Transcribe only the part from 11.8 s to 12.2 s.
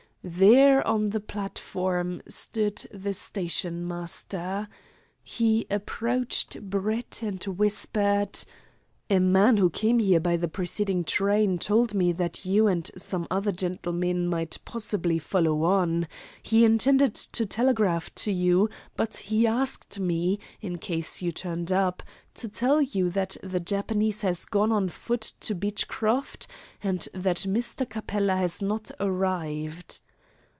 me